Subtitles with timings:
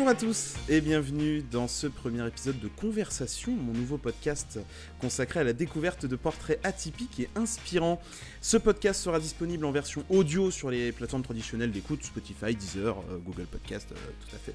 [0.00, 4.58] Bonjour à tous et bienvenue dans ce premier épisode de Conversation, mon nouveau podcast
[4.98, 8.00] consacré à la découverte de portraits atypiques et inspirants.
[8.40, 13.18] Ce podcast sera disponible en version audio sur les plateformes traditionnelles d'écoute, Spotify, Deezer, euh,
[13.18, 14.54] Google Podcast, euh, tout à fait.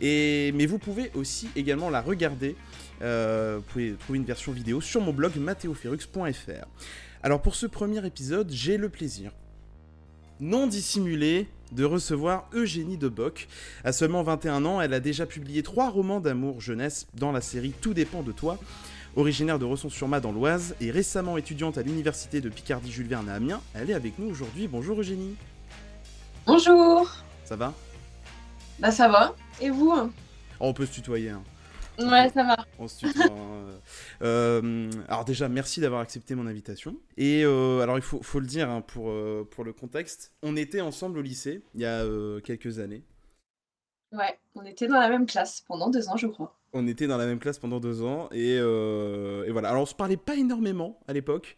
[0.00, 2.54] Et, mais vous pouvez aussi également la regarder,
[3.02, 6.66] euh, vous pouvez trouver une version vidéo sur mon blog mathéoferux.fr.
[7.24, 9.32] Alors pour ce premier épisode, j'ai le plaisir
[10.40, 13.48] non dissimulé de recevoir Eugénie Deboc.
[13.84, 17.72] À seulement 21 ans, elle a déjà publié trois romans d'amour jeunesse dans la série
[17.80, 18.58] Tout dépend de toi.
[19.16, 23.34] Originaire de Resson-sur-Ma dans l'Oise et récemment étudiante à l'université de Picardie Jules Verne à
[23.34, 24.66] Amiens, elle est avec nous aujourd'hui.
[24.66, 25.36] Bonjour Eugénie.
[26.46, 27.10] Bonjour.
[27.44, 27.72] Ça va?
[28.80, 29.34] Bah ça va.
[29.60, 29.92] Et vous?
[29.94, 30.10] Oh,
[30.58, 31.30] On peut se tutoyer.
[31.30, 31.42] Hein.
[31.98, 32.56] Ouais, ça va.
[32.78, 33.26] On se tutoie.
[33.26, 33.80] Hein.
[34.22, 36.96] Euh, alors déjà, merci d'avoir accepté mon invitation.
[37.16, 40.56] Et euh, alors il faut, faut le dire hein, pour, euh, pour le contexte, on
[40.56, 42.04] était ensemble au lycée il y a
[42.42, 43.02] quelques années.
[44.12, 46.56] Ouais, on était dans la même classe pendant deux ans, je crois.
[46.72, 49.68] On était dans la même classe pendant deux ans et, et voilà.
[49.70, 51.56] Alors on se parlait pas énormément à l'époque.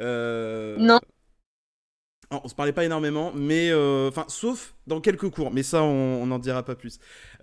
[0.00, 1.00] Non.
[2.30, 3.72] On se parlait pas énormément, mais
[4.08, 6.98] enfin, sauf dans quelques cours, mais ça, on n'en dira pas plus.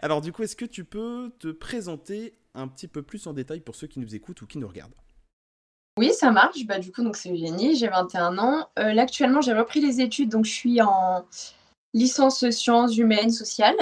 [0.00, 3.60] Alors du coup, est-ce que tu peux te présenter un petit peu plus en détail
[3.60, 4.94] pour ceux qui nous écoutent ou qui nous regardent?
[5.98, 6.64] Oui, ça marche.
[6.64, 8.68] Bah, du coup, donc c'est Eugénie, j'ai 21 ans.
[8.78, 11.26] Euh, actuellement, j'ai repris les études, donc je suis en
[11.92, 13.76] licence sciences humaines, sociales.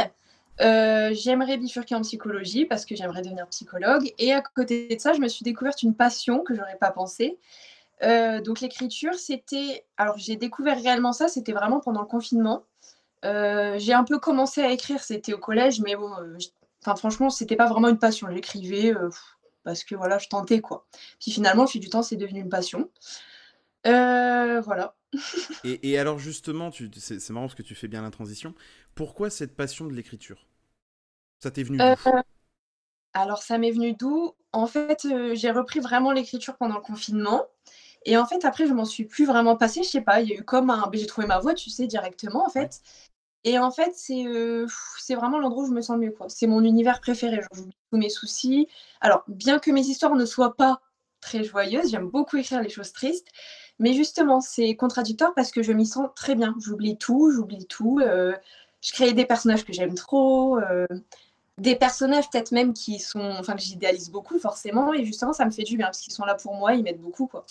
[0.61, 4.13] Euh, j'aimerais bifurquer en psychologie parce que j'aimerais devenir psychologue.
[4.19, 7.39] Et à côté de ça, je me suis découverte une passion que j'aurais pas pensé.
[8.03, 9.85] Euh, donc l'écriture, c'était...
[9.97, 12.65] Alors j'ai découvert réellement ça, c'était vraiment pendant le confinement.
[13.25, 16.39] Euh, j'ai un peu commencé à écrire, c'était au collège, mais bon, euh,
[16.83, 18.29] enfin, franchement, c'était pas vraiment une passion.
[18.33, 18.95] J'écrivais
[19.65, 20.87] parce que voilà, je tentais quoi.
[21.21, 22.91] Puis finalement, au fil du temps, c'est devenu une passion.
[23.85, 24.97] voilà.
[25.65, 28.55] et, alors justement, c'est marrant parce que tu fais bien la transition.
[28.95, 30.47] Pourquoi cette passion de l'écriture?
[31.41, 31.79] Ça t'est venu
[33.13, 34.35] Alors ça m'est venu d'où?
[34.53, 37.50] En fait, j'ai repris vraiment l'écriture pendant le confinement.
[38.07, 39.83] Et en fait, après, je m'en suis plus vraiment passée.
[39.83, 40.91] Je sais pas, il y a eu comme un.
[40.93, 42.81] J'ai trouvé ma voix, tu sais, directement, en fait.
[43.45, 44.67] Et en fait, c'est euh,
[45.11, 46.11] vraiment l'endroit où je me sens mieux.
[46.13, 46.29] quoi.
[46.29, 47.41] C'est mon univers préféré.
[47.53, 48.69] J'oublie tous mes soucis.
[49.01, 50.81] Alors, bien que mes histoires ne soient pas
[51.21, 53.29] très joyeuses, j'aime beaucoup écrire les choses tristes.
[53.79, 56.55] Mais justement, c'est contradictoire parce que je m'y sens très bien.
[56.61, 58.01] J'oublie tout, j'oublie tout.
[58.03, 58.35] Euh,
[58.83, 60.59] je crée des personnages que j'aime trop.
[60.59, 60.87] Euh,
[61.59, 65.51] des personnages peut-être même qui sont, enfin que j'idéalise beaucoup forcément, et justement ça me
[65.51, 67.45] fait du bien parce qu'ils sont là pour moi, ils m'aident beaucoup quoi.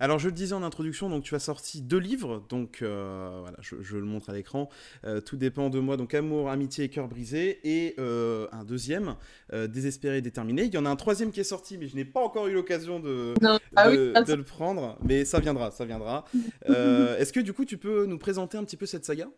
[0.00, 3.56] Alors je le disais en introduction, donc tu as sorti deux livres, donc euh, voilà,
[3.60, 4.68] je, le montre à l'écran.
[5.04, 9.16] Euh, tout dépend de moi, donc Amour, Amitié et Cœur brisé, et euh, un deuxième,
[9.52, 10.64] Désespéré et déterminé.
[10.64, 12.52] Il y en a un troisième qui est sorti, mais je n'ai pas encore eu
[12.52, 13.34] l'occasion de,
[13.76, 16.24] ah de, le prendre, mais ça viendra, ça viendra.
[16.66, 19.28] Est-ce que du coup tu peux nous présenter un petit peu cette saga?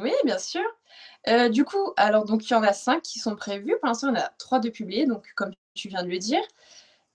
[0.00, 0.62] Oui, bien sûr.
[1.50, 3.76] du coup, alors donc il y en a cinq qui sont prévus.
[3.80, 6.18] Pour l'instant, il y en a trois de publiés, donc comme tu viens de le
[6.18, 6.42] dire.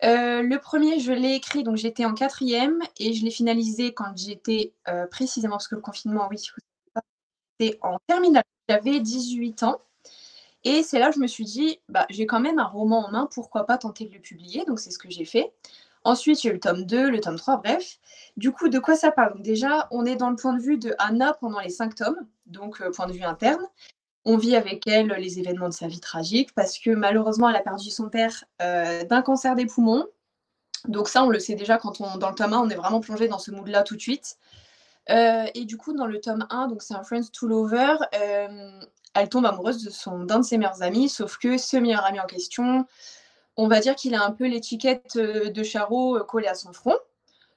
[0.03, 4.15] Euh, le premier, je l'ai écrit, donc j'étais en quatrième et je l'ai finalisé quand
[4.15, 8.43] j'étais euh, précisément, parce que le confinement, oui, c'était en terminale.
[8.69, 9.81] J'avais 18 ans.
[10.63, 13.11] Et c'est là que je me suis dit, bah, j'ai quand même un roman en
[13.11, 15.53] main, pourquoi pas tenter de le publier Donc c'est ce que j'ai fait.
[16.03, 17.99] Ensuite, a eu le tome 2, le tome 3, bref.
[18.37, 19.41] Du coup, de quoi ça parle?
[19.41, 22.81] Déjà, on est dans le point de vue de Anna pendant les cinq tomes, donc
[22.81, 23.65] euh, point de vue interne
[24.27, 27.61] on vit avec elle les événements de sa vie tragique parce que malheureusement, elle a
[27.61, 30.05] perdu son père euh, d'un cancer des poumons.
[30.85, 32.99] Donc ça, on le sait déjà quand on dans le tome 1, on est vraiment
[32.99, 34.37] plongé dans ce mood-là tout de suite.
[35.09, 38.81] Euh, et du coup, dans le tome 1, donc c'est un Friends to Lover, euh,
[39.13, 42.19] elle tombe amoureuse de son d'un de ses meilleurs amis, sauf que ce meilleur ami
[42.19, 42.85] en question,
[43.55, 46.97] on va dire qu'il a un peu l'étiquette de Charo collée à son front.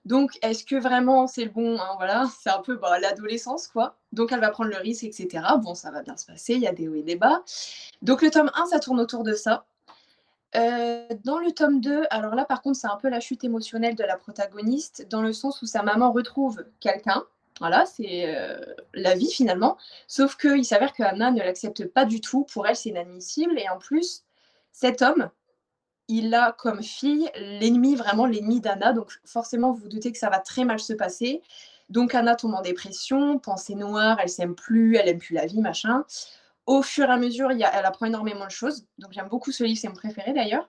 [0.07, 3.97] Donc, est-ce que vraiment c'est le bon hein, Voilà, c'est un peu bah, l'adolescence, quoi.
[4.13, 5.45] Donc, elle va prendre le risque, etc.
[5.63, 7.43] Bon, ça va bien se passer, il y a des hauts et des bas.
[8.03, 9.65] Donc, le tome 1, ça tourne autour de ça.
[10.57, 13.95] Euh, dans le tome 2, alors là, par contre, c'est un peu la chute émotionnelle
[13.95, 17.25] de la protagoniste, dans le sens où sa maman retrouve quelqu'un.
[17.61, 18.59] Voilà, c'est euh,
[18.95, 19.77] la vie finalement.
[20.09, 22.45] Sauf qu'il s'avère que Anna ne l'accepte pas du tout.
[22.45, 23.59] Pour elle, c'est inadmissible.
[23.59, 24.25] Et en plus,
[24.73, 25.31] cet homme,
[26.11, 28.93] il a comme fille l'ennemi, vraiment l'ennemi d'Anna.
[28.93, 31.41] Donc forcément, vous vous doutez que ça va très mal se passer.
[31.89, 35.61] Donc Anna tombe en dépression, pensée noire, elle s'aime plus, elle aime plus la vie,
[35.61, 36.05] machin.
[36.67, 38.87] Au fur et à mesure, il elle apprend énormément de choses.
[38.99, 40.69] Donc j'aime beaucoup ce livre, c'est mon préféré d'ailleurs.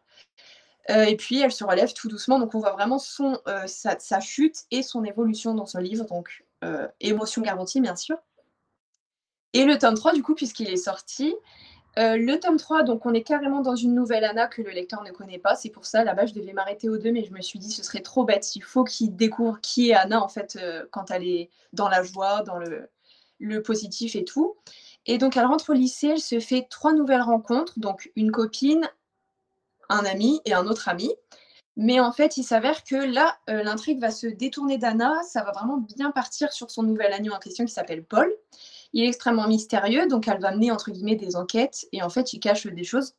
[0.89, 2.39] Euh, et puis elle se relève tout doucement.
[2.39, 6.05] Donc on voit vraiment son, euh, sa, chute et son évolution dans ce livre.
[6.05, 8.17] Donc euh, émotion garantie, bien sûr.
[9.53, 11.35] Et le tome 3, du coup, puisqu'il est sorti,
[11.99, 15.03] euh, le tome 3, donc on est carrément dans une nouvelle Anna que le lecteur
[15.03, 15.55] ne connaît pas.
[15.55, 17.83] C'est pour ça, là-bas, je devais m'arrêter au 2, mais je me suis dit ce
[17.83, 18.55] serait trop bête.
[18.55, 22.03] Il faut qu'il découvre qui est Anna, en fait, euh, quand elle est dans la
[22.03, 22.89] joie, dans le,
[23.63, 24.55] positif et tout.
[25.05, 28.88] Et donc, elle rentre au lycée, elle se fait trois nouvelles rencontres, donc une copine,
[29.89, 31.11] un ami et un autre ami.
[31.75, 35.21] Mais en fait, il s'avère que là, euh, l'intrigue va se détourner d'Anna.
[35.23, 38.31] Ça va vraiment bien partir sur son nouvel ami en question qui s'appelle Paul.
[38.93, 42.33] Il est extrêmement mystérieux, donc elle va mener entre guillemets des enquêtes et en fait,
[42.33, 43.15] il cache des choses.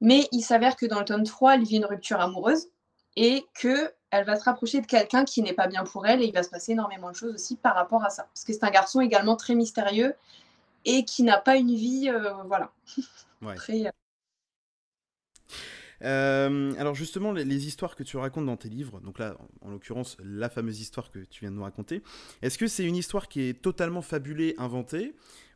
[0.00, 2.66] Mais il s'avère que dans le tome 3, elle vit une rupture amoureuse
[3.16, 6.26] et que elle va se rapprocher de quelqu'un qui n'est pas bien pour elle et
[6.26, 8.24] il va se passer énormément de choses aussi par rapport à ça.
[8.24, 10.14] Parce que c'est un garçon également très mystérieux
[10.84, 12.70] et qui n'a pas une vie, euh, voilà.
[13.44, 13.90] Euh,
[16.04, 20.16] euh, alors justement, les, histoires que tu racontes dans tes livres, donc là, en, l'occurrence,
[20.24, 22.02] la fameuse histoire que tu viens de nous raconter,
[22.42, 25.14] est-ce que c'est une histoire qui est totalement fabulée, inventée,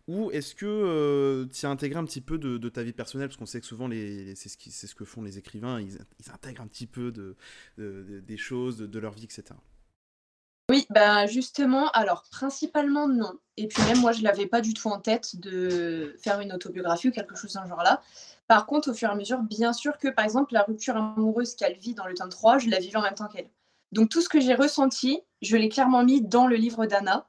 [0.09, 3.29] ou est-ce que euh, tu as intégré un petit peu de, ta vie personnelle?
[3.29, 5.99] Parce qu'on sait que souvent, c'est ce, ce, que font les écrivains, ils,
[6.33, 7.37] intègrent un petit peu de,
[7.77, 9.45] des choses, de, leur vie, etc.
[10.69, 13.39] Oui, bah justement, alors principalement non.
[13.57, 17.09] Et puis même moi, je l'avais pas du tout en tête de faire une autobiographie
[17.09, 18.03] ou quelque chose dans genre-là.
[18.49, 21.55] Par contre, au fur et à mesure, bien sûr que, par exemple, la rupture amoureuse
[21.57, 23.51] qu'elle vit dans le tome 3, je la vivais en même temps qu'elle.
[23.93, 27.29] Donc tout ce que j'ai ressenti, je l'ai clairement mis dans le livre d'Anna.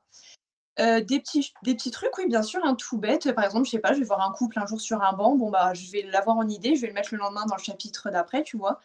[0.79, 3.31] Euh, des, petits, trucs, oui, bien sûr, un tout bête.
[3.31, 5.35] Par exemple, je sais pas, je vais voir un couple un jour sur un banc,
[5.35, 7.61] bon, bah, je vais l'avoir en idée, je vais le mettre le lendemain dans le
[7.61, 8.79] chapitre d'après, tu vois.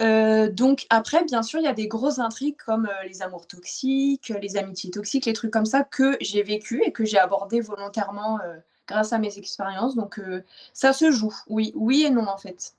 [0.00, 3.46] Euh, donc après, bien sûr, il y a des grosses intrigues comme euh, les amours
[3.46, 7.60] toxiques, les amitiés toxiques, les trucs comme ça que j'ai vécu et que j'ai abordé
[7.60, 8.38] volontairement
[8.86, 9.94] grâce à mes expériences.
[9.94, 12.74] Donc euh, ça se joue, oui, oui et non en fait.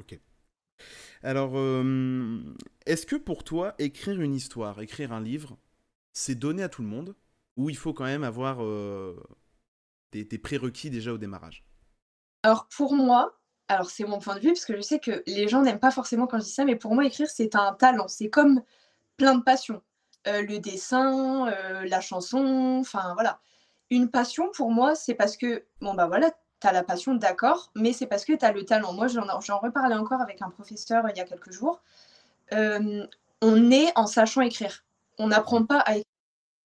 [0.00, 0.18] Ok.
[1.22, 2.42] Alors, euh,
[2.86, 5.56] est-ce que pour toi, écrire une histoire, écrire un livre,
[6.12, 7.14] c'est donné à tout le monde
[7.56, 9.16] ou il faut quand même avoir euh,
[10.12, 11.64] des, prérequis déjà au démarrage?
[12.42, 15.48] Alors pour moi, alors c'est mon point de vue parce que je sais que les
[15.48, 18.06] gens n'aiment pas forcément quand je dis ça, mais pour moi écrire c'est un talent,
[18.08, 18.62] c'est comme
[19.16, 19.82] plein de passions.
[20.26, 21.50] le dessin,
[21.86, 23.40] la chanson, enfin voilà
[23.94, 26.30] une passion pour moi, c'est parce que, bon, bah voilà,
[26.60, 28.92] tu la passion, d'accord, mais c'est parce que tu as le talent.
[28.92, 31.82] Moi, j'en reparlais encore avec un professeur il y a quelques jours.
[32.52, 33.06] Euh,
[33.42, 34.84] on est en sachant écrire.
[35.18, 36.04] On n'apprend pas à écrire.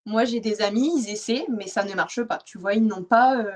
[0.05, 2.39] Moi, j'ai des amis, ils essaient, mais ça ne marche pas.
[2.45, 3.37] Tu vois, ils n'ont pas.
[3.37, 3.51] Euh,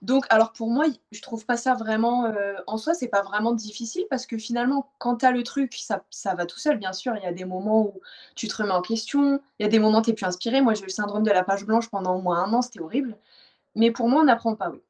[0.00, 2.26] donc, alors pour moi, je trouve pas ça vraiment.
[2.26, 5.74] Euh, en soi, c'est pas vraiment difficile parce que finalement, quand tu as le truc,
[5.74, 7.16] ça, ça, va tout seul, bien sûr.
[7.16, 8.00] Il y a des moments où
[8.36, 10.60] tu te remets en question, il y a des moments où tu plus inspiré.
[10.60, 12.80] Moi, j'ai eu le syndrome de la page blanche pendant au moins un an, c'était
[12.80, 13.16] horrible.
[13.74, 14.80] Mais pour moi, on n'apprend pas, oui.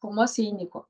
[0.00, 0.88] Pour moi, c'est inné, quoi.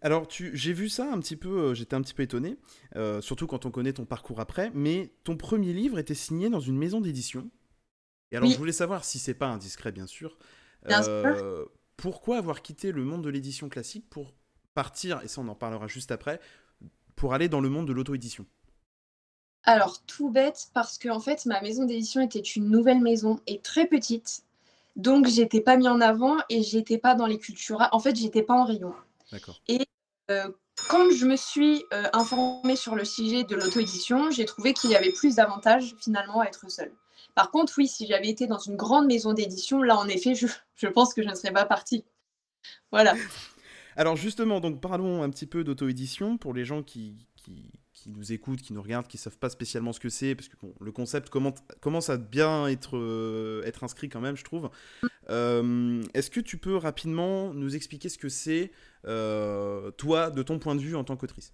[0.00, 2.56] Alors, j'ai vu ça un petit peu, euh, j'étais un petit peu étonné,
[2.96, 6.60] euh, surtout quand on connaît ton parcours après, mais ton premier livre était signé dans
[6.60, 7.50] une maison d'édition.
[8.30, 10.36] Et alors, je voulais savoir si c'est pas indiscret, bien sûr.
[10.86, 14.32] Bien sûr pourquoi avoir quitté le monde de l'édition classique pour
[14.72, 16.40] partir, et ça on en parlera juste après,
[17.16, 18.46] pour aller dans le monde de l'auto-édition?
[19.64, 23.60] Alors, tout bête, parce que en fait, ma maison d'édition était une nouvelle maison et
[23.60, 24.44] très petite.
[24.96, 27.86] Donc, j'étais pas mis en avant et j'étais pas dans les cultures.
[27.92, 28.94] En fait, j'étais pas en rayon.
[29.32, 29.60] D'accord.
[29.66, 29.84] Et
[30.30, 30.48] euh,
[30.88, 34.96] quand je me suis euh, informée sur le sujet de l'auto-édition, j'ai trouvé qu'il y
[34.96, 36.92] avait plus d'avantages finalement à être seule.
[37.34, 40.86] Par contre, oui, si j'avais été dans une grande maison d'édition, là, en effet, je,
[40.88, 42.04] pense que je ne serais pas partie.
[42.90, 43.14] Voilà.
[43.96, 47.16] Alors justement, donc parlons un petit peu d'auto-édition pour les gens qui,
[48.06, 50.56] nous écoutent, qui nous regardent, qui ne savent pas spécialement ce que c'est, parce que
[50.80, 54.70] le concept commence à bien être, euh, être inscrit quand même, je trouve.
[55.30, 58.70] Euh, est-ce que tu peux rapidement nous expliquer ce que c'est,
[59.06, 61.52] euh, toi, de ton point de vue en tant qu'autrice?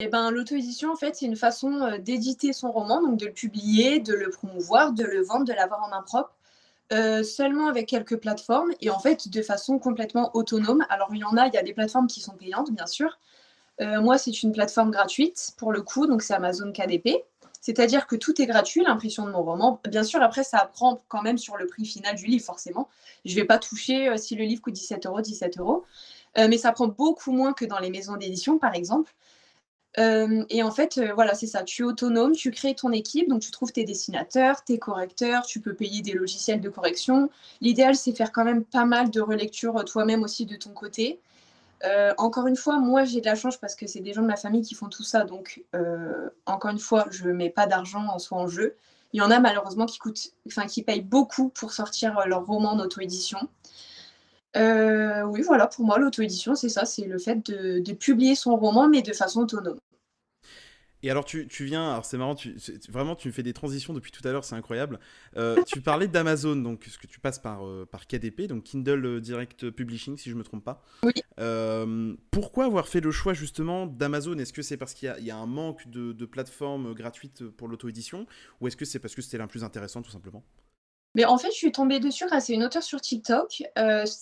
[0.00, 3.32] Eh ben, L'auto-édition, en fait, c'est une façon euh, d'éditer son roman, donc de le
[3.32, 6.36] publier, de le promouvoir, de le vendre, de l'avoir en main propre,
[6.92, 10.86] euh, seulement avec quelques plateformes et en fait de façon complètement autonome.
[10.88, 13.18] Alors, il y en a, il y a des plateformes qui sont payantes, bien sûr.
[13.80, 17.24] Euh, moi, c'est une plateforme gratuite pour le coup, donc c'est Amazon KDP.
[17.60, 19.80] C'est-à-dire que tout est gratuit, l'impression de mon roman.
[19.88, 22.88] Bien sûr, après, ça prend quand même sur le prix final du livre, forcément.
[23.24, 25.84] Je ne vais pas toucher si le livre coûte 17 euros, 17 euros.
[26.36, 29.12] mais ça prend beaucoup moins que dans les maisons d'édition, par exemple.
[29.98, 31.62] Euh, et en fait, euh, voilà, c'est ça.
[31.64, 35.60] Tu es autonome, tu crées ton équipe, donc tu trouves tes dessinateurs, tes correcteurs, tu
[35.60, 37.30] peux payer des logiciels de correction.
[37.60, 41.20] L'idéal, c'est faire quand même pas mal de relecture euh, toi-même aussi de ton côté.
[42.18, 44.36] encore une fois, moi, j'ai de la chance parce que c'est des gens de ma
[44.36, 45.24] famille qui font tout ça.
[45.24, 45.62] Donc,
[46.46, 48.76] encore une fois, je ne mets pas d'argent en soi en jeu.
[49.12, 52.72] Il y en a malheureusement qui, coûtent, enfin, qui payent beaucoup pour sortir leur roman
[52.72, 53.38] en auto-édition.
[54.56, 59.02] oui, voilà, pour moi, l'auto-édition, c'est ça, c'est le fait de, publier son roman, mais
[59.02, 59.78] de façon autonome.
[61.02, 62.56] Et alors tu, tu viens, alors c'est marrant, tu,
[62.88, 64.98] vraiment tu me fais des transitions depuis tout à l'heure, c'est incroyable.
[65.36, 69.04] Euh, tu parlais d'Amazon, donc ce que tu passes par, euh, par KDP, donc Kindle
[69.06, 70.82] euh, Direct Publishing si je me trompe pas.
[71.04, 71.12] Oui.
[72.30, 74.38] pourquoi avoir fait le choix justement d'Amazon?
[74.38, 77.68] Est-ce que c'est parce qu'il y, y, a un manque de, de plateformes gratuites pour
[77.68, 78.26] l'auto-édition?
[78.60, 80.42] Ou est-ce que c'est parce que c'était la plus intéressante tout simplement?
[81.14, 83.62] Mais en fait, je suis tombée dessus grâce à une auteure sur TikTok.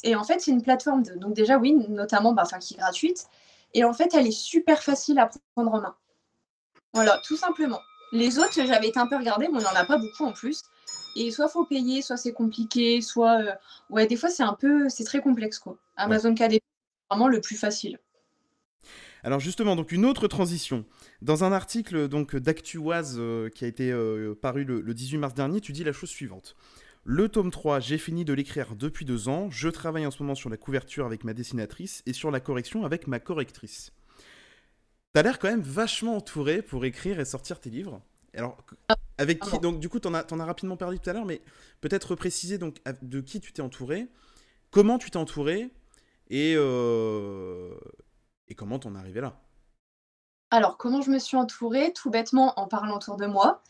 [0.04, 3.26] Et en fait, c'est une plateforme, de, donc déjà, oui, notamment, bah, qui est gratuite.
[3.74, 5.96] Et en fait, elle est super facile à prendre en main.
[6.96, 7.82] Voilà, tout simplement.
[8.10, 10.32] Les autres, j'avais été un peu regardée, mais il n'y en a pas beaucoup en
[10.32, 10.62] plus.
[11.14, 13.38] Et soit faut payer, soit c'est compliqué, soit.
[13.42, 13.52] Euh,
[13.90, 14.88] ouais, des fois, c'est un peu.
[14.88, 15.76] C'est très complexe, quoi.
[15.98, 17.98] Amazon KDP, c'est vraiment le plus facile.
[19.24, 20.86] Alors justement, donc une autre transition.
[21.20, 25.60] Dans un article donc d'Actuoise euh, qui a été euh, paru le, 18 mars dernier,
[25.60, 26.56] tu dis la chose suivante.
[27.04, 29.50] Le tome 3, j'ai fini de l'écrire depuis deux ans.
[29.50, 32.86] Je travaille en ce moment sur la couverture avec ma dessinatrice et sur la correction
[32.86, 33.92] avec ma correctrice.
[35.16, 38.02] T'as l'air quand même vachement entouré pour écrire et sortir tes livres.
[38.34, 38.58] Alors,
[39.16, 41.40] avec qui Donc, du coup, t'en as, en as rapidement parlé tout à l'heure, mais
[41.80, 44.08] peut-être préciser donc de qui tu t'es entouré,
[44.70, 45.70] comment tu t'es entouré
[46.28, 47.74] et, euh,
[48.48, 49.40] et comment t'en es arrivé là
[50.50, 51.94] Alors, comment je me suis entourée?
[51.94, 53.62] Tout bêtement en parlant autour de moi.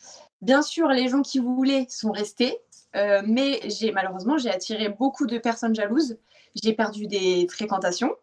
[0.42, 2.58] Bien sûr, les gens qui voulaient sont restés,
[2.96, 6.18] euh, mais j'ai malheureusement j'ai attiré beaucoup de personnes jalouses.
[6.60, 8.16] J'ai perdu des fréquentations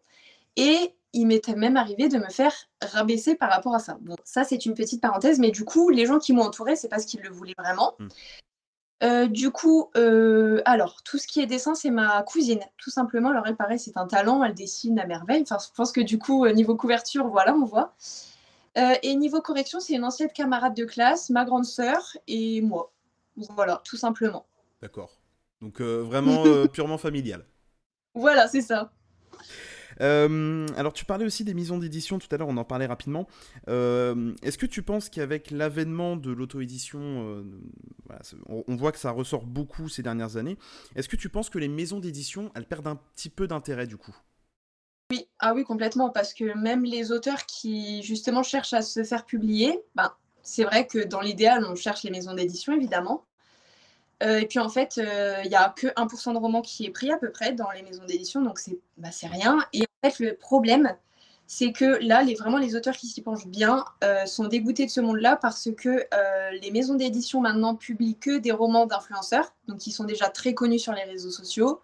[0.58, 3.98] et il m'était même arrivé de me faire rabaisser par rapport à ça.
[4.01, 6.89] Bon, ça c'est une petite parenthèse, mais du coup, les gens qui m'ont entouré, c'est
[6.89, 7.93] parce qu'ils le voulaient vraiment.
[8.00, 8.08] Hmm.
[9.03, 13.29] Euh, du coup, euh, alors, tout ce qui est dessin, c'est ma cousine, tout simplement.
[13.32, 15.41] Alors, elle, pareil, c'est un talent, elle dessine à merveille.
[15.43, 17.93] Enfin, je pense que du coup, euh, niveau couverture, voilà, on voit.
[18.75, 22.91] et niveau correction, c'est une ancienne camarade de classe, ma grande sœur et moi.
[23.36, 24.46] Voilà, tout simplement.
[24.82, 25.12] D'accord.
[25.62, 26.43] Donc, vraiment
[26.74, 27.46] purement familial.
[28.15, 28.91] Voilà, c'est ça.
[30.02, 33.28] Euh, alors, tu parlais aussi des maisons d'édition tout à l'heure, on en parlait rapidement.
[33.70, 37.44] Euh, est-ce que tu penses qu'avec l'avènement de l'auto-édition, euh,
[38.48, 40.58] on, voit que ça ressort beaucoup ces dernières années,
[40.96, 43.98] est-ce que tu penses que les maisons d'édition, elles perdent un petit peu d'intérêt du
[43.98, 44.16] coup?
[45.12, 49.26] Oui, ah oui, complètement, parce que même les auteurs qui justement cherchent à se faire
[49.26, 53.26] publier, ben, c'est vrai que dans l'idéal, on cherche les maisons d'édition, évidemment.
[54.24, 56.89] Euh, et puis en fait, il euh, n'y a que 1% de romans qui est
[56.89, 59.60] pris à peu près dans les maisons d'édition, donc c'est bah, rien.
[59.74, 60.96] Et en fait, le problème,
[61.46, 64.92] c'est que là, les, vraiment les auteurs qui s'y penchent bien euh, sont dégoûtés de
[64.92, 66.06] ce monde-là parce que
[66.62, 70.80] les maisons d'édition maintenant publient que des romans d'influenceurs, donc qui sont déjà très connus
[70.80, 71.82] sur les réseaux sociaux.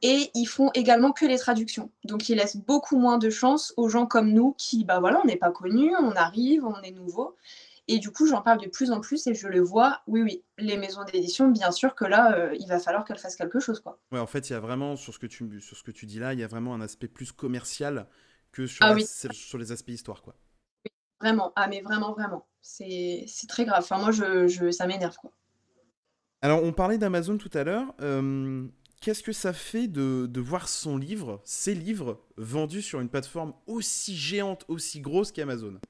[0.00, 1.90] Et ils font également que les traductions.
[2.04, 5.26] Donc ils laissent beaucoup moins de chance aux gens comme nous qui, bah voilà, on
[5.26, 7.34] n'est pas connus, on arrive, on est nouveau.
[7.90, 10.02] Et du coup, j'en parle de plus en plus et je le vois.
[10.06, 13.36] Oui, oui, les maisons d'édition, bien sûr que là, euh, il va falloir qu'elles fassent
[13.36, 13.98] quelque chose, quoi.
[14.12, 16.04] Ouais, en fait, il y a vraiment sur ce que tu sur ce que tu
[16.04, 18.06] dis là, il y a vraiment un aspect plus commercial
[18.52, 18.94] que sur, ah
[19.32, 20.34] sur les aspects histoire, quoi.
[20.84, 21.52] Oui, vraiment.
[21.56, 22.46] Ah, mais vraiment, vraiment.
[22.60, 23.82] C'est très grave.
[23.82, 25.32] Enfin, moi, je, je ça m'énerve, quoi.
[26.42, 27.94] Alors, on parlait d'Amazon tout à l'heure.
[28.02, 28.68] Euh,
[29.00, 33.54] qu'est-ce que ça fait de, de, voir son livre, ses livres, vendus sur une plateforme
[33.66, 35.80] aussi géante, aussi grosse qu'Amazon?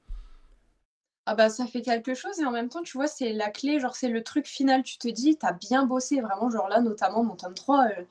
[1.29, 3.79] Ah bah ça fait quelque chose et en même temps, tu vois, c'est la clé,
[3.79, 7.23] genre c'est le truc final, tu te dis, t'as bien bossé, vraiment, genre là, notamment
[7.23, 8.03] mon tome 3, euh,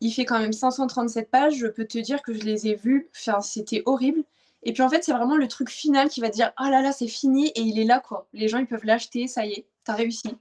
[0.00, 3.08] il fait quand même 537 pages, je peux te dire que je les ai vus,
[3.14, 4.24] enfin, c'était horrible.
[4.64, 6.90] Et puis en fait, c'est vraiment le truc final qui va dire, ah là là,
[6.90, 8.26] c'est fini et il est là, quoi.
[8.32, 10.36] Les gens, ils peuvent l'acheter, ça y est, t'as réussi.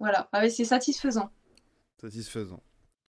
[0.00, 1.28] Voilà, ah c'est satisfaisant.
[2.00, 2.62] Satisfaisant.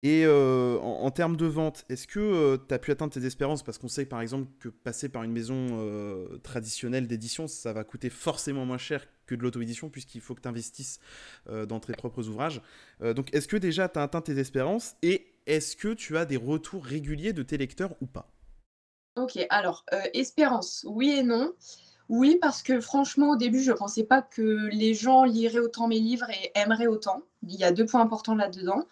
[0.06, 3.64] Et euh, en, termes de vente, est-ce que euh, tu as pu atteindre tes espérances?
[3.64, 7.84] Parce qu'on sait par exemple que passer par une maison euh, traditionnelle d'édition, ça va
[7.84, 11.00] coûter forcément moins cher que de l'auto-édition, puisqu'il faut que tu investisses
[11.50, 12.62] dans tes propres ouvrages.
[13.02, 14.96] donc est-ce que déjà tu as atteint tes espérances?
[15.02, 18.30] Et est-ce que tu as des retours réguliers de tes lecteurs ou pas?
[19.16, 19.84] Ok, alors,
[20.14, 21.56] espérance, oui et non.
[22.08, 25.88] Oui, parce que franchement, au début, je ne pensais pas que les gens liraient autant
[25.88, 27.24] mes livres et aimeraient autant.
[27.48, 28.86] Il y a deux points importants là-dedans.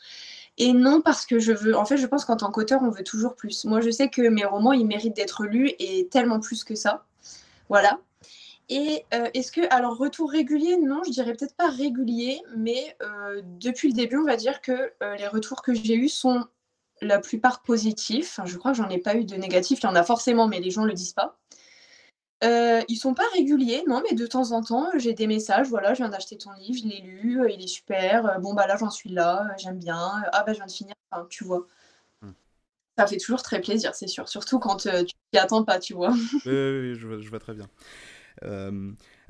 [0.57, 1.75] Et non, parce que je veux.
[1.75, 3.65] En fait, je pense qu'en tant qu'auteur, on veut toujours plus.
[3.65, 7.05] Moi, je sais que mes romans, ils méritent d'être lus et tellement plus que ça.
[7.69, 7.99] Voilà.
[8.69, 9.61] Et euh, est-ce que.
[9.73, 14.25] Alors, retour régulier, non, je dirais peut-être pas régulier, mais euh, depuis le début, on
[14.25, 16.45] va dire que euh, les retours que j'ai eus sont
[17.01, 18.39] la plupart positifs.
[18.45, 19.79] je crois que j'en ai pas eu de négatifs.
[19.81, 21.37] Il y en a forcément, mais les gens ne le disent pas.
[22.43, 25.67] Euh, ils sont pas réguliers, non, mais de temps en temps, j'ai des messages.
[25.69, 28.25] Voilà, je viens d'acheter ton livre, je l'ai lu, euh, il est super.
[28.25, 30.11] Euh, bon, bah là, j'en suis là, j'aime bien.
[30.33, 30.93] Ah, bah, je viens de finir.
[31.11, 31.65] Enfin, tu vois.
[32.21, 32.31] Hmm.
[32.97, 34.27] Ça fait toujours très plaisir, c'est sûr.
[34.27, 34.89] Surtout quand tu
[35.31, 36.11] t'y attends pas, tu vois.
[36.11, 37.69] oui, oui, je, vois, je vois très bien.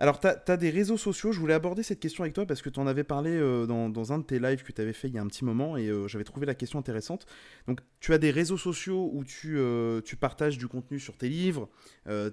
[0.04, 1.32] Alors, tu as, des réseaux sociaux.
[1.32, 4.12] Je voulais aborder cette question avec toi parce que tu en avais parlé euh, dans,
[4.12, 5.88] un de tes lives que tu avais fait il y a un petit moment et
[5.88, 7.26] euh, j'avais trouvé la question intéressante.
[7.70, 11.70] Donc, tu as des réseaux sociaux où tu, euh, partages du contenu sur tes livres,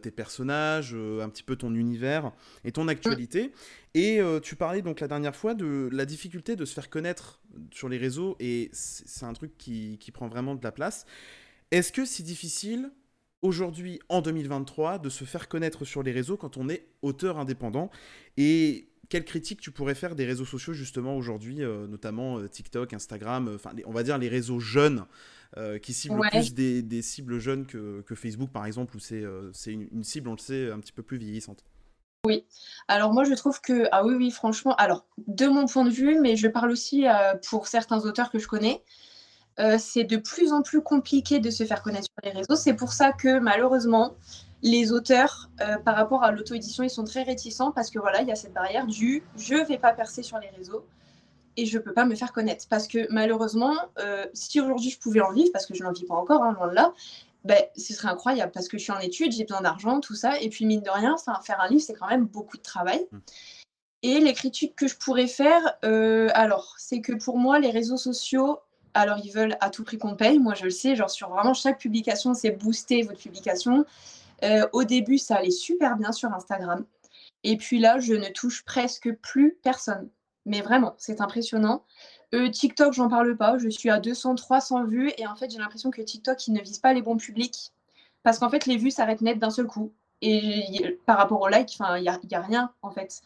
[0.02, 2.32] tes personnages, un petit peu ton univers
[2.64, 3.52] et ton actualité.
[3.94, 7.88] Et tu parlais donc la dernière fois de la difficulté de se faire connaître sur
[7.88, 11.06] les réseaux et c'est un truc qui, qui prend vraiment de la place.
[11.70, 12.90] Est-ce que c'est difficile
[13.42, 17.90] aujourd'hui, en 2023, de se faire connaître sur les réseaux quand on est auteur indépendant.
[18.36, 23.72] Et quelle critique tu pourrais faire des réseaux sociaux justement aujourd'hui, notamment TikTok, Instagram, enfin
[23.84, 25.04] on va dire les réseaux jeunes
[25.82, 29.24] qui ciblent plus des, cibles jeunes que, Facebook par exemple, où c'est
[29.66, 31.64] une, une, cible, on le sait, un petit peu plus vieillissante
[32.26, 32.44] oui.
[32.88, 36.20] Alors moi je trouve que ah oui oui franchement alors de mon point de vue
[36.20, 37.06] mais je parle aussi
[37.48, 38.82] pour certains auteurs que je connais
[39.78, 42.56] c'est de plus en plus compliqué de se faire connaître sur les réseaux.
[42.56, 44.14] C'est pour ça que malheureusement,
[44.62, 45.50] les auteurs,
[45.84, 48.52] par rapport à l'auto-édition, ils sont très réticents parce que voilà, il y a cette
[48.52, 50.84] barrière du je vais pas percer sur les réseaux
[51.56, 52.66] et je peux pas me faire connaître.
[52.68, 53.74] Parce que malheureusement,
[54.32, 56.68] si aujourd'hui je pouvais en vivre, parce que je n'en vis pas encore, hein, loin
[56.68, 56.92] de là,
[57.44, 60.38] ben, ce serait incroyable parce que je suis en études, j'ai besoin d'argent, tout ça.
[60.40, 63.06] Et puis, mine de rien, faire un livre, c'est quand même beaucoup de travail.
[63.10, 63.18] Mmh.
[64.02, 68.58] Et les critiques que je pourrais faire, alors, c'est que pour moi, les réseaux sociaux,
[68.94, 70.38] alors, ils veulent à tout prix qu'on paye.
[70.38, 73.84] Moi, je le sais, genre sur vraiment chaque publication, c'est booster votre publication.
[74.42, 76.84] Euh, au début, ça allait super bien sur Instagram.
[77.44, 80.08] Et puis là, je ne touche presque plus personne.
[80.46, 81.84] Mais vraiment, c'est impressionnant.
[82.34, 83.58] Euh, TikTok, j'en parle pas.
[83.58, 85.12] Je suis à 200, 300 vues.
[85.18, 87.72] Et en fait, j'ai l'impression que TikTok, il ne vise pas les bons publics.
[88.22, 89.92] Parce qu'en fait, les vues s'arrêtent net d'un seul coup.
[90.22, 93.22] Et par rapport aux likes, il n'y a, y a rien, en fait.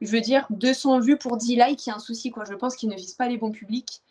[0.00, 2.30] Je veux dire, 200 vues pour 10 likes, il y a un souci.
[2.30, 2.44] Quoi.
[2.44, 4.02] Je pense qu'ils ne visent pas les bons publics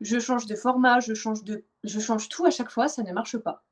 [0.00, 3.12] je change de format, je change, de, je change tout à chaque fois, ça ne
[3.12, 3.64] marche pas.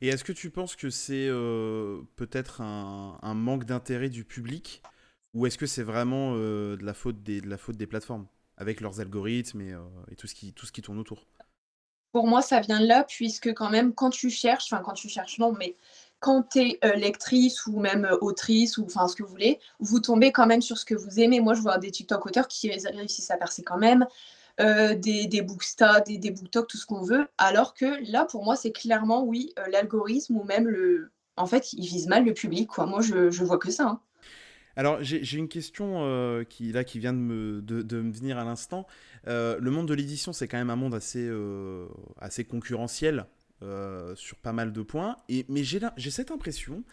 [0.00, 4.82] Et est-ce que tu penses que c'est euh, peut-être un, manque d'intérêt du public
[5.32, 8.26] ou est-ce que c'est vraiment euh, de, la faute des, de la faute des plateformes
[8.56, 9.80] avec leurs algorithmes et, euh,
[10.10, 11.26] et, tout, ce qui, tout ce qui tourne autour?
[12.12, 15.08] Pour moi, ça vient de là, puisque quand même, quand tu cherches, enfin quand tu
[15.08, 15.74] cherches, non, mais
[16.20, 20.30] quand tu es lectrice ou même autrice ou enfin ce que vous voulez, vous tombez
[20.30, 21.40] quand même sur ce que vous aimez.
[21.40, 24.06] Moi, je vois des TikTok auteurs qui réussissent à percer quand même.
[24.60, 27.26] Euh, des, des Booksta, des, des BookTok, tout ce qu'on veut.
[27.38, 31.10] Alors que là, pour moi, c'est clairement, oui, euh, l'algorithme ou même le.
[31.36, 32.86] En fait, il vise mal le public, quoi.
[32.86, 33.88] Moi, je, je vois que ça.
[33.88, 34.00] Hein.
[34.76, 38.44] Alors, j'ai une question euh, qui, là, qui vient de me, de, me venir à
[38.44, 38.86] l'instant.
[39.26, 41.28] le monde de l'édition, c'est quand même un monde assez,
[42.20, 43.26] assez concurrentiel.
[44.14, 45.16] sur pas mal de points.
[45.28, 46.84] Et, mais j'ai cette impression,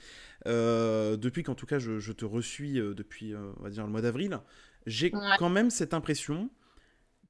[0.46, 4.40] depuis qu'en tout cas je, je te reçuis depuis on va dire le mois d'avril,
[4.86, 6.50] j'ai quand même cette impression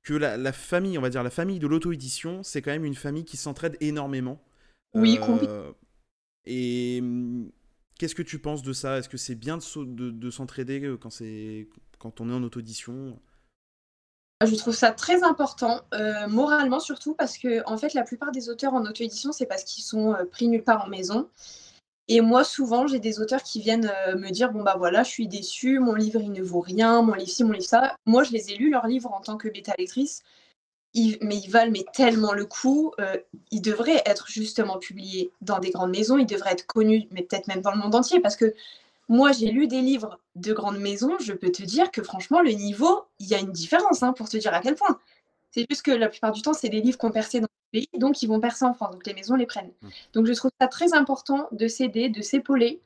[0.04, 3.26] que la, famille, on va dire la famille de l'auto-édition, c'est quand même une famille
[3.26, 4.42] qui s'entraide énormément.
[4.94, 5.72] Oui, euh,
[6.46, 7.52] Et hum,
[7.98, 8.98] qu'est-ce que tu penses de ça?
[8.98, 11.12] Est-ce que c'est bien de, de, s'entraider euh, quand,
[12.00, 13.20] quand on est en auto-édition?
[14.44, 18.50] Je trouve ça très important, euh, moralement surtout, parce que en fait, la plupart des
[18.50, 21.30] auteurs en auto-édition, c'est parce qu'ils sont pris nulle part en maison.
[22.13, 25.10] Et moi, souvent, j'ai des auteurs qui viennent euh, me dire Bon, bah voilà, je
[25.10, 27.95] suis déçue, mon livre, il ne vaut rien, mon livre ci, mon livre ça.
[28.06, 30.21] Moi, je les ai lus, leurs livres, en tant que bêta-lectrice,
[30.93, 32.91] mais ils valent mais tellement le coup.
[33.00, 33.15] Euh,
[33.52, 37.47] ils devraient être justement publiés dans des grandes maisons, ils devraient être connus, mais peut-être
[37.47, 38.54] même dans le monde entier, parce que
[39.08, 42.52] moi, j'ai lu des livres de grandes maisons, je peux te dire que franchement, le
[42.52, 45.00] niveau, il y a une différence, hein, pour te dire à quel point.
[45.52, 47.47] C'est juste que la plupart du temps, c'est des livres qu'on percé dans
[47.98, 49.72] donc ils vont percer en France, donc les maisons les prennent.
[49.82, 49.88] Mmh.
[50.14, 52.82] Donc je trouve ça très important de s'aider, de s'épauler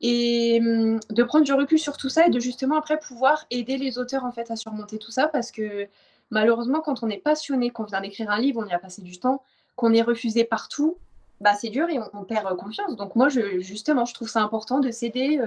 [0.00, 3.76] et mmh, de prendre du recul sur tout ça et de justement après pouvoir aider
[3.76, 5.88] les auteurs en fait à surmonter tout ça parce que
[6.30, 9.18] malheureusement quand on est passionné, qu'on vient d'écrire un livre, on y a passé du
[9.18, 9.42] temps,
[9.76, 10.96] qu'on est refusé partout,
[11.40, 12.96] bah c'est dur et on, perd euh, confiance.
[12.96, 15.46] Donc moi je, justement je trouve ça important de s'aider euh,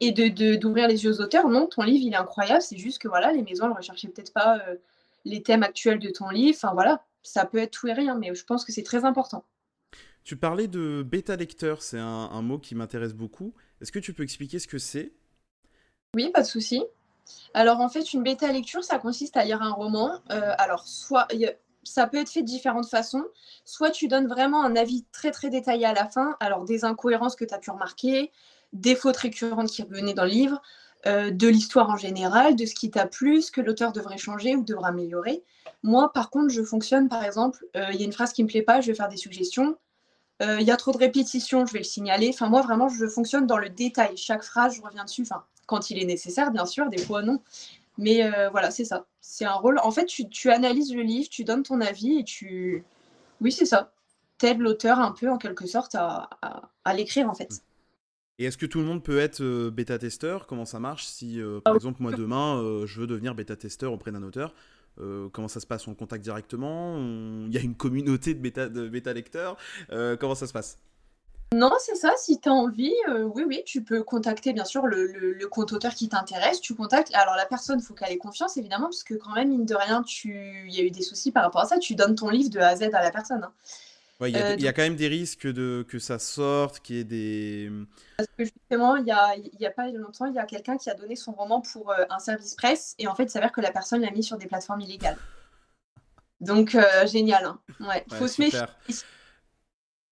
[0.00, 1.48] et de d'ouvrir les yeux aux auteurs.
[1.48, 4.32] Non, ton livre il est incroyable, c'est juste que voilà les maisons ne recherchaient peut-être
[4.32, 4.76] pas euh,
[5.24, 6.58] les thèmes actuels de ton livre.
[6.62, 9.44] Enfin voilà, ça peut être tout et rien, mais je pense que c'est très important.
[10.24, 13.54] Tu parlais de bêta lecteur, c'est un, mot qui m'intéresse beaucoup.
[13.80, 15.12] Est-ce que tu peux expliquer ce que c'est?
[16.14, 16.82] Oui, pas de souci.
[17.54, 20.20] Alors en fait, une bêta lecture, ça consiste à lire un roman.
[20.30, 21.26] Euh, alors soit
[21.82, 23.24] ça peut être fait de différentes façons.
[23.64, 27.36] Soit tu donnes vraiment un avis très très détaillé à la fin, alors des incohérences
[27.36, 28.30] que tu as pu remarquer,
[28.72, 30.62] des fautes récurrentes qui revenaient dans le livre,
[31.06, 34.54] euh, de l'histoire en général, de ce qui t'a plu, ce que l'auteur devrait changer
[34.54, 35.42] ou devrait améliorer.
[35.82, 38.48] Moi, par contre, je fonctionne, par exemple, euh, il y a une phrase qui me
[38.48, 39.76] plaît pas, je vais faire des suggestions.
[40.42, 42.28] Euh, il y a trop de répétitions, je vais le signaler.
[42.28, 44.16] Enfin, moi, vraiment, je fonctionne dans le détail.
[44.16, 45.22] Chaque phrase, je reviens dessus.
[45.22, 47.40] Enfin, quand il est nécessaire, bien sûr, des fois non.
[47.98, 49.04] Mais voilà, c'est ça.
[49.20, 49.78] C'est un rôle.
[49.82, 52.84] En fait, tu, analyses le livre, tu donnes ton avis et tu.
[53.42, 53.92] Oui, c'est ça.
[54.38, 57.62] T'aides l'auteur un peu, en quelque sorte, à l'écrire, en fait.
[58.40, 60.46] Et est-ce que tout le monde peut être euh, bêta-testeur?
[60.46, 63.92] Comment ça marche si, euh, par ah exemple, moi demain, euh, je veux devenir bêta-testeur
[63.92, 64.54] auprès d'un auteur
[65.32, 65.88] Comment ça se passe?
[65.88, 66.98] On contacte directement?
[66.98, 69.56] Il y a une communauté de bêta-lecteurs
[69.88, 70.76] Comment ça se passe?
[71.54, 72.12] Non, c'est ça.
[72.18, 72.92] Si tu as envie,
[73.34, 76.60] oui, oui, tu peux contacter bien sûr le, compte auteur qui t'intéresse.
[76.60, 77.14] Tu contactes.
[77.14, 79.74] Alors la personne, il faut qu'elle ait confiance, évidemment, parce que quand même, mine de
[79.74, 81.78] rien, il y a eu des soucis par rapport à ça.
[81.78, 83.44] Tu donnes ton livre de A à Z à la personne.
[83.44, 83.52] Hein.
[84.22, 87.70] Il y, a quand même des risques de, que ça sorte, qu'il y ait des...
[88.18, 90.90] Parce que justement, il n'y a, y a pas longtemps, il y a quelqu'un qui
[90.90, 93.72] a donné son roman pour un service presse, et en fait, il s'avère que la
[93.72, 95.16] personne l'a mis sur des plateformes illégales.
[96.40, 97.44] Donc, génial.
[97.44, 97.60] Hein.
[97.80, 98.60] Ouais, faut se méfier.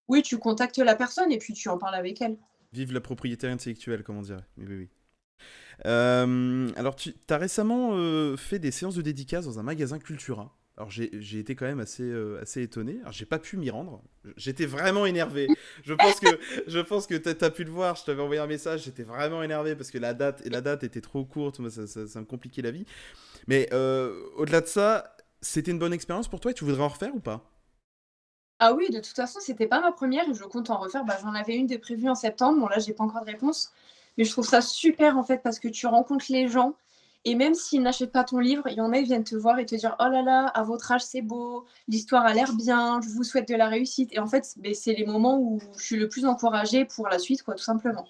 [0.09, 2.39] Oui, tu contactes la personne et puis tu en parles avec elle.
[2.73, 4.45] Vive la propriété intellectuelle, comme on dirait.
[4.57, 4.89] Oui, oui, oui.
[5.87, 10.58] Euh, alors, tu as récemment euh, fait des séances de dédicaces dans un magasin Cultura.
[10.79, 12.99] Alors, j'ai été quand même assez, euh, assez étonné.
[13.01, 14.01] Alors, j'ai pas pu m'y rendre.
[14.37, 15.49] J'étais vraiment énervé.
[15.83, 16.39] Je pense que,
[16.69, 17.97] je pense que tu as, pu le voir.
[17.97, 18.85] Je t'avais envoyé un message.
[18.85, 21.69] J'étais vraiment énervé parce que la date, la date était trop courte.
[21.69, 22.85] Ça, ça me compliquait la vie.
[23.49, 23.69] Mais
[24.37, 27.21] au-delà de ça, c'était une bonne expérience pour toi et tu voudrais en refaire ou
[27.21, 27.51] pas?
[28.61, 31.05] Ah oui, de toute façon, c'était pas ma première je compte en refaire.
[31.05, 32.61] Bah, j'en avais une de prévue en septembre.
[32.61, 33.73] Bon, là, j'ai pas encore de réponse.
[34.17, 36.75] Mais je trouve ça super en fait parce que tu rencontres les gens
[37.29, 39.59] et même s'ils n'achètent pas ton livre, il y en a, ils viennent te voir
[39.59, 43.03] et te dire Oh là là, à votre âge, c'est beau, l'histoire a l'air bien,
[43.03, 44.09] je vous souhaite de la réussite.
[44.15, 47.19] Et en fait, ben, c'est les moments où je suis le plus encouragée pour la
[47.19, 48.07] suite, quoi, tout simplement.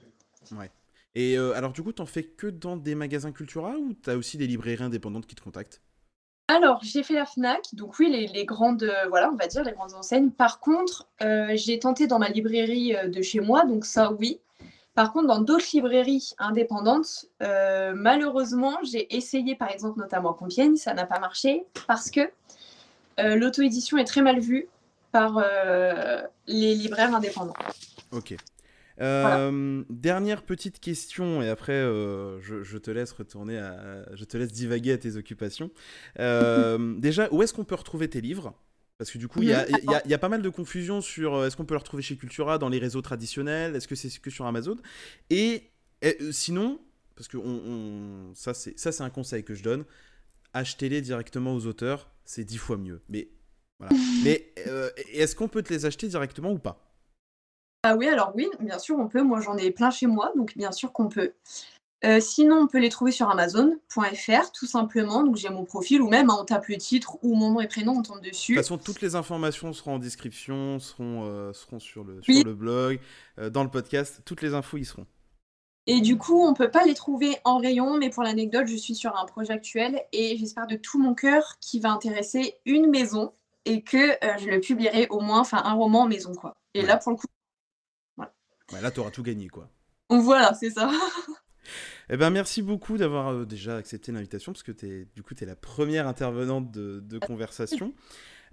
[0.52, 0.70] Ouais.
[1.16, 4.37] Et euh, alors, du coup, t'en fais que dans des magasins Cultura ou t'as aussi
[4.37, 5.83] des librairies indépendantes qui te contactent?
[6.46, 9.72] Alors, j'ai fait la FNAC, donc oui, les, grandes, euh, voilà, on va dire, les
[9.72, 10.31] grandes enseignes.
[10.31, 14.38] Par contre, euh, j'ai tenté dans ma librairie de chez moi, donc ça, oui.
[14.98, 20.92] Par contre, dans d'autres librairies indépendantes, malheureusement, j'ai essayé, par exemple, notamment à Compiègne, ça
[20.92, 22.28] n'a pas marché parce que
[23.16, 24.66] l'auto-édition est très mal vue
[25.12, 25.40] par
[26.48, 27.54] les libraires indépendants.
[28.11, 28.34] Ok.
[29.00, 34.04] Euh, dernière petite question, et après euh, je, te laisse retourner à.
[34.14, 35.70] Je te laisse divaguer à tes occupations.
[36.18, 38.54] Euh, déjà, où est-ce qu'on peut retrouver tes livres?
[38.98, 41.74] Parce que du coup, il y, a, pas mal de confusion sur est-ce qu'on peut
[41.74, 44.76] le retrouver chez Cultura, dans les réseaux traditionnels, est-ce que c'est que sur Amazon?
[45.30, 45.70] Et,
[46.32, 46.80] sinon,
[47.14, 49.84] parce que on, ça, c'est un conseil que je donne,
[50.52, 53.00] achetez-les directement aux auteurs, c'est dix fois mieux.
[53.08, 53.28] Mais
[53.78, 53.94] voilà.
[54.24, 54.52] Mais
[55.12, 56.84] est-ce qu'on peut te les acheter directement ou pas?
[57.84, 59.22] Ah oui, alors oui, bien sûr, on peut.
[59.22, 61.32] Moi, j'en ai plein chez moi, donc bien sûr qu'on peut.
[62.04, 65.24] Euh, sinon, on peut les trouver sur amazon.fr, tout simplement.
[65.24, 67.66] Donc, j'ai mon profil, ou même hein, on tape le titre ou mon nom et
[67.66, 68.52] prénom, on tombe dessus.
[68.52, 72.44] De toute façon, toutes les informations seront en description, seront, euh, seront sur, le, sur
[72.44, 73.00] le blog,
[73.38, 74.22] euh, dans le podcast.
[74.24, 75.06] Toutes les infos y seront.
[75.87, 78.76] Et du coup, on ne peut pas les trouver en rayon, mais pour l'anecdote, je
[78.76, 82.90] suis sur un projet actuel et j'espère de tout mon cœur qu'il va intéresser une
[82.90, 83.32] maison
[83.64, 86.56] et que je le publierai au moins, enfin, un roman en maison, quoi.
[86.74, 87.26] Et là, pour le coup,
[88.80, 89.70] là, tu auras tout gagné, quoi.
[90.11, 90.90] Voilà, c'est ça.
[92.11, 95.44] Eh ben, merci beaucoup d'avoir euh, déjà accepté l'invitation, parce que es, du coup, tu
[95.44, 97.92] es la première intervenante de, conversation.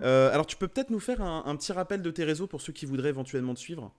[0.01, 2.73] Euh, alors, tu peux peut-être nous faire un, petit rappel de tes réseaux pour ceux
[2.73, 3.93] qui voudraient éventuellement te suivre?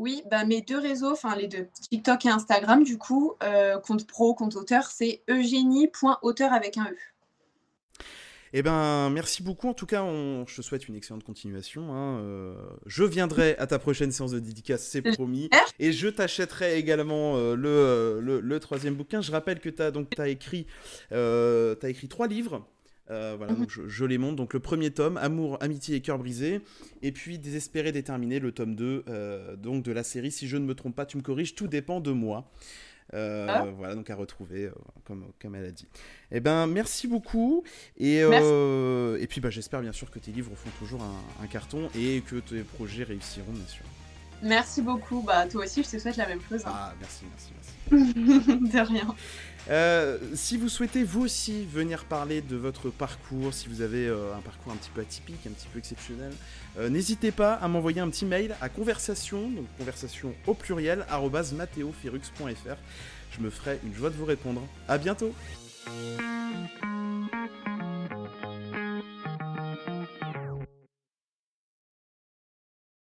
[0.00, 4.08] Oui, bah, mes deux réseaux, enfin les deux, TikTok et Instagram, du coup, euh, compte
[4.08, 6.96] pro, compte auteur, c'est eugénie.auteur avec un E.
[8.54, 9.68] Eh ben, merci beaucoup.
[9.68, 11.94] En tout cas, on, je te souhaite une excellente continuation.
[11.94, 12.18] Hein.
[12.20, 15.48] Euh, je viendrai à ta prochaine séance de dédicace, c'est promis.
[15.78, 19.22] Et je t'achèterai également euh, euh, le, le, troisième bouquin.
[19.22, 20.66] Je rappelle que tu as, donc, as, écrit,
[21.10, 22.66] as écrit trois livres.
[23.08, 23.58] voilà, mhm.
[23.58, 24.36] donc je, les montre.
[24.36, 26.60] Donc le premier tome, Amour, Amitié et Cœur brisé.
[27.00, 29.04] Et puis Désespéré, déterminé, le tome 2
[29.56, 30.30] donc de la série.
[30.30, 32.50] Si je ne me trompe pas, tu me corriges, tout dépend de moi.
[33.14, 33.64] Euh, ah.
[33.76, 34.72] Voilà, donc à retrouver, euh,
[35.04, 35.86] comme, comme elle a dit.
[36.30, 37.62] Eh ben, merci beaucoup.
[37.98, 41.90] Et, euh, et puis, bah, j'espère bien sûr que tes livres font toujours un, carton
[41.94, 43.84] et que tes projets réussiront, bien sûr.
[44.42, 45.22] Merci beaucoup.
[45.22, 46.62] Bah, toi aussi, je te souhaite la même chose.
[46.66, 46.72] Hein.
[46.72, 47.72] Ah, merci, merci, merci.
[48.72, 49.14] de rien.
[49.70, 54.34] Euh, si vous souhaitez vous aussi venir parler de votre parcours, si vous avez euh,
[54.36, 56.32] un parcours un petit peu atypique, un petit peu exceptionnel,
[56.78, 61.04] euh, n'hésitez pas à m'envoyer un petit mail à conversation, donc conversation au pluriel,
[61.52, 62.76] mathéoferux.fr.
[63.30, 64.62] Je me ferai une joie de vous répondre.
[64.88, 65.34] À bientôt!